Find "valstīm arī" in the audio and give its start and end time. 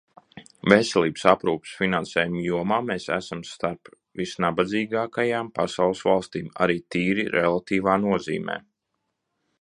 6.11-6.79